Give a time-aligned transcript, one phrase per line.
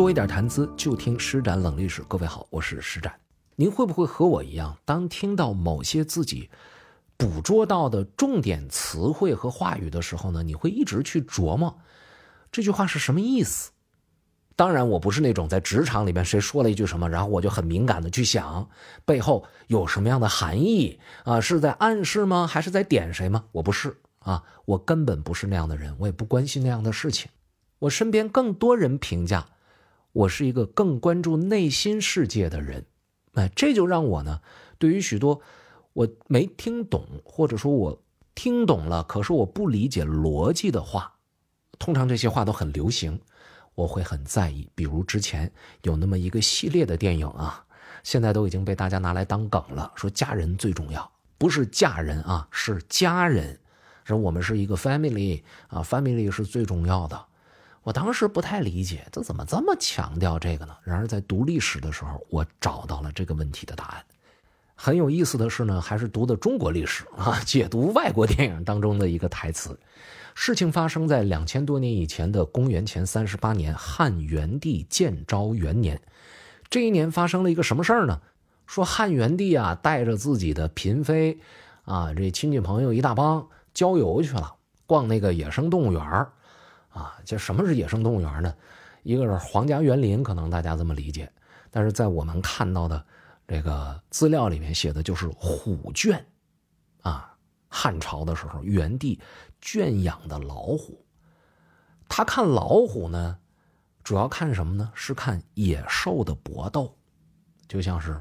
[0.00, 2.02] 多一点谈资，就听施展冷历史。
[2.08, 3.14] 各位好，我是施展。
[3.54, 6.48] 您会不会和我一样，当听到某些自己
[7.18, 10.42] 捕捉到的重点词汇和话语的时候呢？
[10.42, 11.76] 你会一直去琢磨
[12.50, 13.72] 这句话是什么意思？
[14.56, 18.70] 当然，我不是那种在职场里面谁说了一句什么，然后我就很敏感的去想
[19.04, 21.42] 背后有什么样的含义啊？
[21.42, 22.46] 是在暗示吗？
[22.46, 23.44] 还是在点谁吗？
[23.52, 27.30] 我不是啊，我根本不是那样的人，我也不关心那样的事情。
[27.80, 29.46] 我身边更多人评价
[30.12, 32.84] 我是一个更关注内心世界的人，
[33.34, 34.40] 哎，这就让我呢，
[34.78, 35.40] 对于许多
[35.92, 38.02] 我没听懂或者说我
[38.34, 41.14] 听懂了，可是我不理解逻辑的话，
[41.78, 43.20] 通常这些话都很流行，
[43.74, 44.68] 我会很在意。
[44.74, 47.64] 比如之前有那么一个系列的电影啊，
[48.02, 53.58] 现在都已经被大家拿来当梗了，说家人最重要，不是嫁人啊，是家人，
[54.04, 57.26] 说我们是一个 family 啊，family 是最重要的。
[57.90, 60.76] 我当时不太理解，这怎么这么强调这个呢？
[60.84, 64.04] 然而在读历史的时候，我找到了这个问题的答案。
[64.76, 69.76] 很有意思的是呢，还是读的中国历史啊，解读外国电影当中的一个台词。
[70.36, 76.00] 事情发生在两千多年以前的公元前三十八年汉元帝建昭元年。
[76.68, 78.20] 这一年发生了一个什么事儿呢？
[78.68, 81.40] 说汉元帝啊，带着自己的嫔妃
[81.82, 84.54] 啊，这亲戚朋友一大帮郊游去了，
[84.86, 86.30] 逛那个野生动物园儿。
[86.90, 88.54] 啊，这什么是野生动物园呢？
[89.02, 91.32] 一个是皇家园林，可能大家这么理解，
[91.70, 93.02] 但是在我们看到的
[93.48, 96.22] 这个资料里面写的就是虎圈，
[97.00, 97.34] 啊，
[97.68, 99.18] 汉朝的时候元帝
[99.60, 101.02] 圈养的老虎。
[102.08, 103.38] 他看老虎呢，
[104.04, 104.92] 主要看什么呢？
[104.94, 106.94] 是看野兽的搏斗，
[107.68, 108.20] 就像是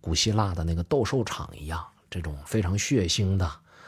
[0.00, 3.46] 古希腊的那个斗兽场一样，这种非常血腥的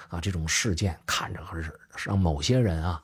[0.08, 1.72] 啊，这种事件看着是
[2.08, 3.02] 让某些人啊。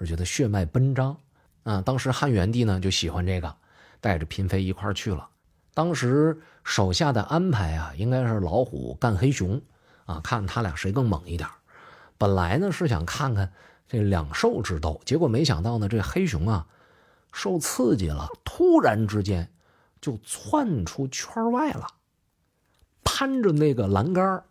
[0.00, 1.14] 而觉得血脉奔张，
[1.62, 3.54] 啊，当时汉元帝呢就喜欢这个，
[4.00, 5.28] 带着嫔妃一块去了。
[5.74, 9.60] 当时手下的安排啊，应该是老虎干黑熊，
[10.06, 11.46] 啊，看他俩谁更猛一点。
[12.16, 13.52] 本来呢是想看看
[13.86, 16.66] 这两兽之斗，结果没想到呢，这黑熊啊
[17.30, 19.52] 受刺激了，突然之间
[20.00, 21.86] 就窜出圈外了，
[23.04, 24.42] 攀着那个栏杆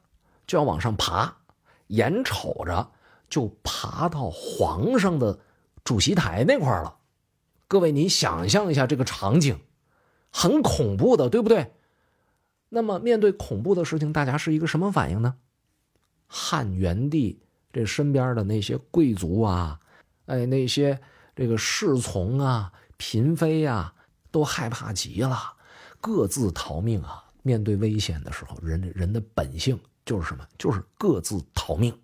[0.45, 1.37] 就要往上爬，
[1.87, 2.91] 眼瞅着。
[3.29, 5.39] 就爬到皇上的
[5.83, 6.97] 主席台那块了，
[7.67, 9.59] 各位，你想象一下这个场景，
[10.31, 11.73] 很恐怖的，对不对？
[12.69, 15.35] 那么面对恐怖的事情，大家是一个什么反应呢？
[16.27, 17.41] 汉元帝
[17.73, 19.79] 这身边的那些贵族啊，
[20.25, 20.99] 哎，那些
[21.35, 23.93] 这个侍从啊、嫔妃呀，
[24.29, 25.53] 都害怕极了，
[25.99, 27.25] 各自逃命啊！
[27.41, 30.45] 面对危险的时候，人人的本性就是什么？
[30.57, 31.97] 就是各自逃命。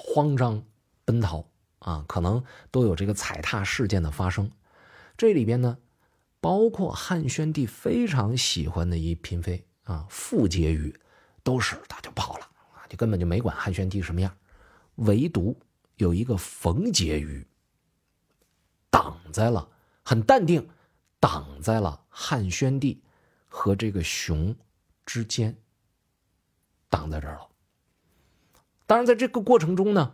[0.00, 0.64] 慌张
[1.04, 1.44] 奔逃
[1.80, 4.48] 啊，可能都有这个踩踏事件的发生。
[5.16, 5.78] 这里边呢，
[6.40, 10.94] 包括汉宣帝非常喜欢的一嫔妃啊，傅婕妤，
[11.42, 12.44] 都是他就跑了
[12.74, 14.32] 啊，就根本就没管汉宣帝什么样。
[14.94, 15.58] 唯独
[15.96, 17.44] 有一个冯婕妤，
[18.88, 19.68] 挡在了
[20.04, 20.68] 很淡定，
[21.18, 23.02] 挡在了汉宣帝
[23.48, 24.54] 和这个熊
[25.04, 25.58] 之间，
[26.88, 27.48] 挡在这儿了。
[28.88, 30.12] 当然，在这个过程中呢，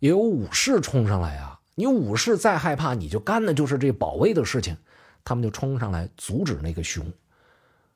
[0.00, 1.58] 也有武士冲上来啊！
[1.76, 4.76] 你武士再害怕，你就干的就是这保卫的事情。
[5.24, 7.10] 他们就冲上来阻止那个熊。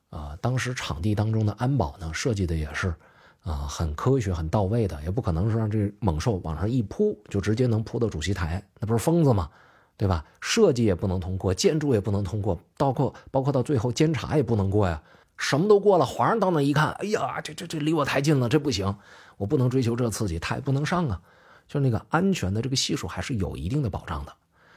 [0.08, 2.94] 啊，当时场地当中的安保呢，设计的也是
[3.42, 9.50] 啊，很科学、很到位的，也不可能是让这猛兽往上一扑就直接能扑到主席台，那不是疯子吗？
[9.98, 10.24] 对吧？
[10.40, 15.02] 设计也不能通过，建筑也不能通过，包括包括到最后监察也不能过呀。
[15.36, 18.96] 什么都过了，皇上到那一看，哎呀，这这这离我太近了，这不行，
[19.36, 21.20] 我不能追求这刺激，他也不能上啊。
[21.68, 24.32] 就那个安全的这个系数还是有一定的保障的。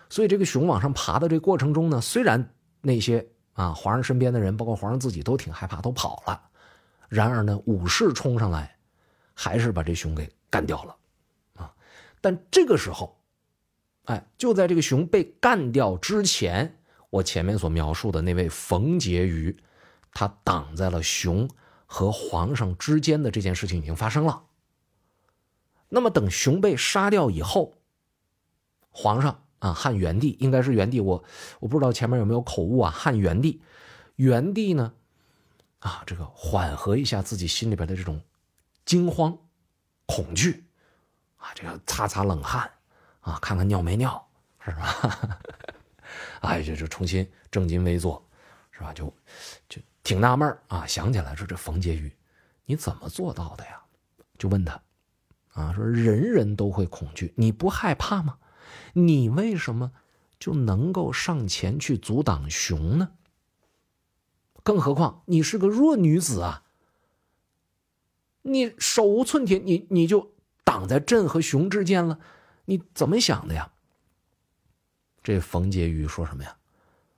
[0.10, 6.42] 所以这个熊往上爬的这个过程中呢，虽然那些啊皇上身边的人，包括皇上自己都挺害怕，都跑了，
[7.08, 8.76] 然而呢武士冲上来，
[9.34, 10.96] 还是把这熊给干掉了，
[11.56, 11.72] 啊。
[12.20, 13.18] 但这个时候，
[14.06, 16.80] 哎，就在这个熊被干掉之前，
[17.12, 19.56] 我前面所描述的那位冯婕妤。
[20.14, 21.50] 他挡在了熊
[21.86, 24.44] 和皇上之间的这件事情已经发生了。
[25.90, 27.74] 那么等熊被杀掉以后，
[28.90, 31.24] 皇上啊，汉元帝应该是元帝，我
[31.60, 32.92] 我不知道前面有没有口误啊。
[32.92, 33.62] 汉元帝，
[34.16, 34.94] 元帝呢，
[35.80, 38.22] 啊，这个缓和一下自己心里边的这种
[38.86, 39.36] 惊慌、
[40.06, 40.66] 恐惧，
[41.38, 42.72] 啊，这个擦擦冷汗，
[43.22, 44.30] 啊，看看尿没尿，
[44.64, 45.40] 是吧？
[46.42, 48.29] 哎，这就重新正襟危坐，
[48.80, 48.92] 是吧？
[48.92, 49.14] 就
[49.68, 49.80] 就。
[50.02, 52.12] 挺纳闷啊，想起来说这冯婕妤，
[52.66, 53.80] 你怎么做到的呀？
[54.40, 54.82] 就问他，
[55.52, 58.40] 啊，说人人都会恐惧，你不害怕吗？
[58.94, 59.92] 你为什么
[60.40, 63.12] 就能够上前去阻挡熊呢？
[64.64, 66.64] 更何况你是个弱女子啊！
[68.42, 70.34] 你手无寸铁，你你就
[70.64, 72.20] 挡在朕和熊之间了，
[72.66, 73.74] 你怎么想的呀？
[75.22, 76.58] 这冯婕妤说什么呀？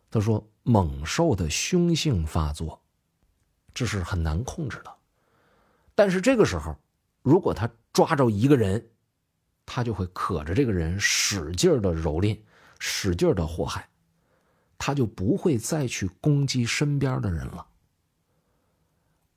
[0.09, 2.79] 他说：“猛兽的凶性发作，
[3.73, 4.95] 这是很难控制的。
[5.95, 6.77] 但是这个时候，
[7.23, 8.89] 如果他抓着一个人，
[9.65, 12.39] 他就会可着这个人使劲的蹂躏，
[12.79, 13.89] 使劲的祸害，
[14.77, 17.65] 他就不会再去攻击身边的人了。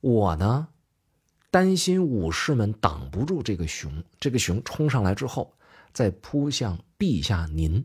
[0.01, 0.69] 我呢，
[1.51, 5.55] 担心武士们挡不住这个熊，这个熊冲上来之后，
[5.93, 7.85] 再扑向陛下您。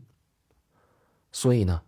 [1.32, 1.82] 所以呢。”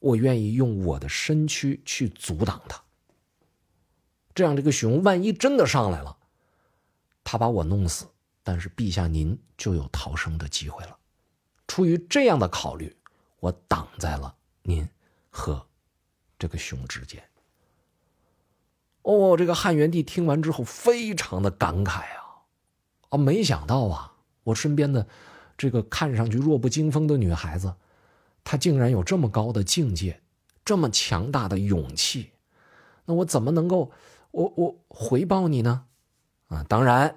[0.00, 2.80] 我愿意用我的身躯去阻挡他，
[4.34, 6.16] 这样这个熊万一真的上来了，
[7.24, 8.06] 他把我弄死，
[8.44, 10.96] 但是陛下您就有逃生的机会了。
[11.66, 12.96] 出于这样的考虑，
[13.40, 14.88] 我挡在了您
[15.30, 15.66] 和
[16.38, 17.22] 这个熊之间。
[19.02, 22.46] 哦，这个汉元帝听完之后非常的感慨啊，
[23.08, 25.06] 啊，没想到啊，我身边的
[25.56, 27.74] 这个看上去弱不禁风的女孩子。
[28.50, 30.18] 他竟然有这么高的境界，
[30.64, 32.30] 这么强大的勇气，
[33.04, 33.92] 那我怎么能够，
[34.30, 35.84] 我我回报你呢？
[36.46, 37.14] 啊，当然，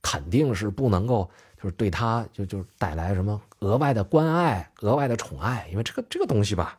[0.00, 1.28] 肯定是不能够，
[1.60, 6.78] 就是对他就就带来什么额外的关爱、额外的宠爱，因为这个这个东西吧，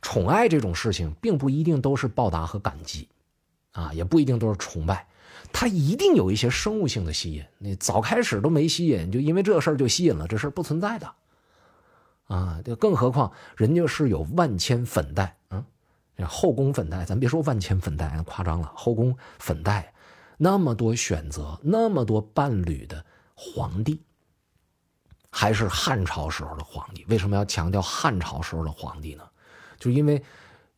[0.00, 3.06] 宠爱这种事情并不一定都是报答和感激，
[3.72, 5.06] 啊，也不一定都是崇拜，
[5.52, 7.44] 它一定有一些生物性的吸引。
[7.58, 11.12] 你早开始都没吸引，就因为这事儿就吸引了，这事儿不存在的。
[12.26, 15.64] 啊，就更何况人家是有万千粉黛，嗯，
[16.26, 19.92] 后宫粉黛，咱别说万千粉黛，夸张了，后宫粉黛，
[20.38, 23.04] 那么多选择，那么多伴侣的
[23.34, 24.02] 皇帝，
[25.28, 27.04] 还是汉朝时候的皇帝。
[27.08, 29.28] 为什么要强调汉朝时候的皇帝呢？
[29.78, 30.24] 就因为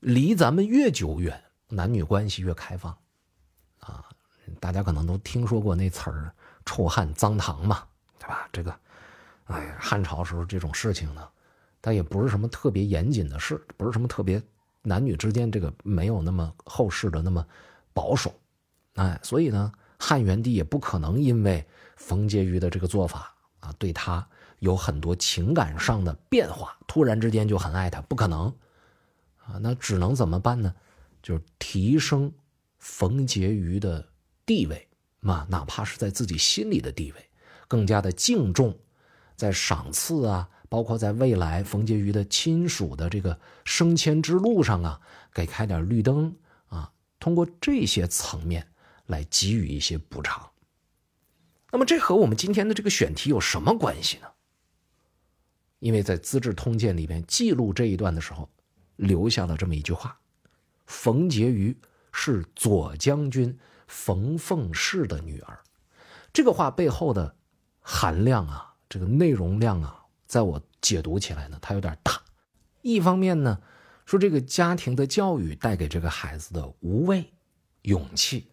[0.00, 2.96] 离咱们越久远，男女关系越开放，
[3.78, 4.04] 啊，
[4.58, 6.34] 大家可能都听说过那词儿
[6.66, 7.84] “臭汉脏唐”嘛，
[8.19, 8.48] 对吧？
[8.52, 8.76] 这个，
[9.44, 11.28] 哎，汉朝时候这种事情呢。
[11.86, 14.42] 它也不是什么特别严谨的事，不是什么特别
[14.82, 17.46] 男女之间这个没有那么后世的那么
[17.94, 18.34] 保守，
[18.94, 24.28] 哎，所以呢，汉元帝也不可能因为冯婕妤的这个做法啊，对他
[24.58, 28.52] 有很多情感上的变化，突然之间就很爱他，不可能
[29.44, 30.74] 啊，那只能怎么办呢？
[31.22, 32.32] 就是提升
[32.80, 34.04] 冯婕妤的
[34.44, 34.88] 地位
[35.20, 37.28] 嘛，哪怕是在自己心里的地位，
[37.68, 38.76] 更加的敬重，
[39.36, 40.48] 在赏赐啊。
[40.68, 45.00] 包括在未来冯婕妤的亲属的这个升迁之路上啊，
[45.32, 46.36] 给开点绿灯
[46.68, 48.66] 啊，通过这些层面
[49.06, 50.50] 来给予一些补偿。
[51.70, 54.28] 那么这和我们今天的这个选题有什么关系呢？
[55.78, 58.48] 因为在《资治通鉴》里边记录这一段的时候，
[58.96, 60.19] 留下了这么一句话
[60.86, 61.76] ：“冯婕妤
[62.12, 65.60] 是左将军冯凤氏的女儿。”
[66.32, 67.36] 这个话背后的
[67.80, 70.06] 含量啊，这个内容量啊。
[70.26, 72.20] 在我解读起来呢，它有点大。
[72.82, 73.58] 一方面呢，
[74.05, 77.25] 说这个家庭的教育带给这个孩子的无畏、
[77.82, 78.46] 勇气，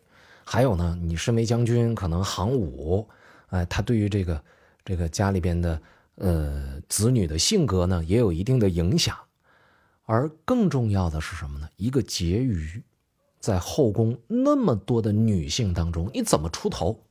[0.44, 3.08] 还有呢，你身为将军，可能行武，
[3.48, 4.44] 哎，他对于这个
[4.84, 5.82] 这个家里边的
[6.16, 9.18] 呃子女的性格呢，也有一定的影响。
[10.06, 11.70] 而更重要的是什么呢？
[11.78, 12.84] 一个婕妤，
[13.40, 17.06] 在后宫那么多的女性当中，你怎么出头？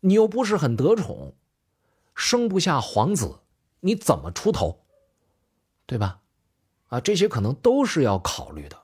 [0.00, 1.34] 你又不是很得宠，
[2.14, 3.38] 生不下皇子。
[3.80, 4.80] 你怎么出头，
[5.86, 6.20] 对吧？
[6.88, 8.76] 啊，这些可能都是要考虑的。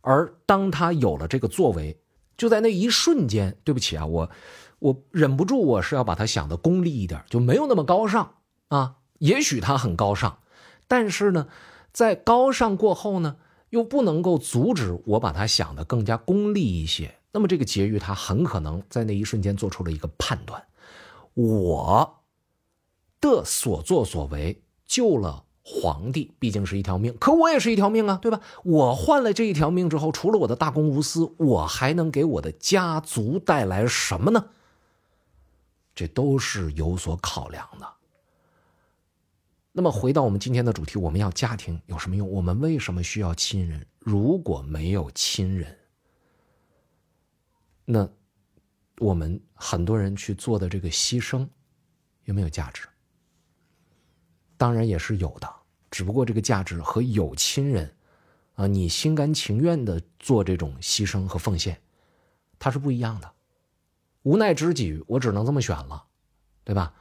[0.00, 2.00] 而当他有了这个作为，
[2.36, 4.30] 就在那一瞬间，对不起啊，我
[4.78, 8.36] 我忍不住，我是要把他想的功利一点，就没有那么高尚
[8.68, 8.98] 啊。
[9.18, 10.38] 也许他很高尚，
[10.86, 11.48] 但是呢，
[11.92, 13.36] 在高尚过后呢，
[13.70, 17.16] 又不能够阻止我把他想的更加功利一些。
[17.32, 20.64] 那么这个结余，他很可能在那一瞬间做出了一个判断，
[21.34, 22.17] 我。
[23.20, 28.40] 的所作所为救了皇帝，毕竟是一条命，可我也是一条命啊，对吧？
[28.64, 34.48] 我换了这一条命之后，除了我的大公无私，我还能给我的家族带来什么呢？
[35.94, 37.86] 这都是有所考量的。
[39.72, 42.28] 那么回到我们今天的主题，我们要家庭有什么用？
[42.30, 43.86] 我们为什么需要亲人？
[43.98, 45.76] 如果没有亲人，
[47.84, 48.08] 那
[48.98, 51.46] 我们很多人去做的这个牺牲
[52.24, 52.88] 有没有价值？
[54.58, 55.48] 当然也是有的，
[55.90, 57.94] 只不过这个价值和有亲人，
[58.54, 61.80] 啊，你心甘情愿的做这种牺牲和奉献，
[62.58, 63.32] 它是不一样的。
[64.24, 66.04] 无奈之举，我只能这么选了，
[66.64, 66.92] 对吧？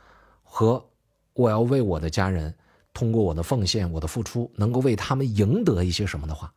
[0.44, 0.88] 和
[1.34, 2.56] 我要为我的家人
[2.94, 6.54] 通过我的奉献、我的付出，能够为他们赢得一些什么的话，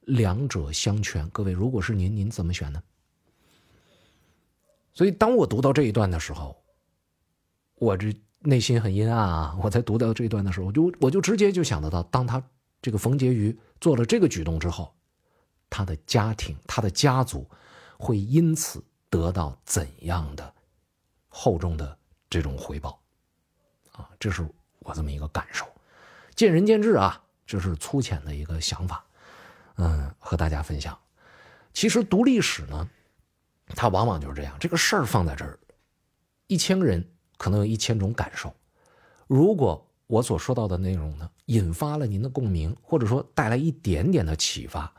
[0.00, 1.28] 两者相权。
[1.30, 2.82] 各位，如果是您，您怎么选呢？
[4.92, 6.60] 所以，当我读到这一段的时候，
[7.76, 9.58] 我这内心很阴暗啊！
[9.62, 12.42] 我在读到这一段的时候，我就我就直接就想得到，当他
[12.82, 14.94] 这个冯婕妤做了这个举动之后，
[15.68, 17.48] 他的家庭、他的家族
[17.98, 20.52] 会因此得到怎样的
[21.28, 21.96] 厚重的
[22.28, 23.00] 这种回报
[23.92, 24.08] 啊？
[24.18, 24.46] 这是。
[24.82, 25.66] 我这么一个感受，
[26.34, 29.04] 见仁见智啊，这是粗浅的一个想法，
[29.76, 30.98] 嗯，和大家分享。
[31.74, 32.88] 其实读历史呢，
[33.76, 35.58] 它往往就是这样，这个事儿放在这儿，
[36.46, 37.06] 一千个人
[37.40, 38.54] 可能有一千种感受。
[39.26, 44.92] 如果我所说到的内容呢，引发了您的共鸣，或者说带来一点点的启发，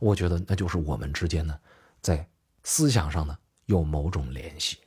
[0.00, 1.54] 我觉得那就是我们之间呢，
[2.00, 2.26] 在
[2.64, 4.78] 思想上呢有某种联系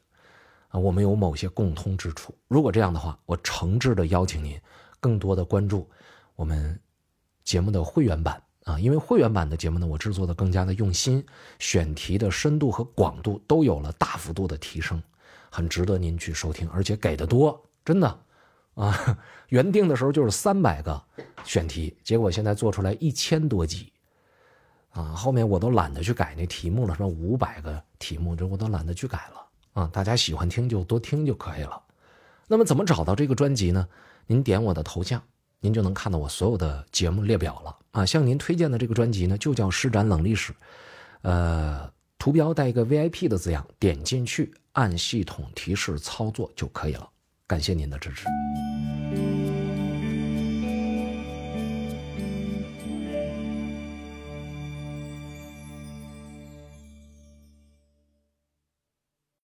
[0.69, 0.79] 啊。
[0.79, 2.33] 我们有某些共通之处。
[2.47, 4.59] 如果这样的话，我诚挚的邀请您，
[4.99, 5.87] 更多的关注
[6.35, 6.79] 我们
[7.43, 11.23] 节目的会员版啊，因为会员版的节目呢，我制作的更加的用心，
[11.59, 15.03] 选题的深度和广度都有了大幅度的提升，
[15.55, 18.19] 很值得您去收听，而且给的多，真的
[18.73, 19.17] 啊。
[19.47, 21.01] 原定的时候就是三百个
[21.45, 23.93] 选题，结果现在做出来一千多集
[24.89, 29.81] 啊，后面我都懒得去改那题目了，什么五百个题目，这我都懒得去改了。
[29.81, 31.81] 啊，大家喜欢听就多听就可以了。
[32.47, 33.87] 那么怎么找到这个专辑呢？
[34.27, 35.21] 您点我的头像，
[35.61, 37.77] 您就能看到我所有的节目列表了。
[37.91, 40.51] 啊，向您推荐的这个专辑呢，就叫《施展冷历史》，
[41.21, 47.09] 呃，图标带一个 VIP 的字样，点进去按系统提示操作就可以了。
[47.45, 48.25] 感谢您的支持。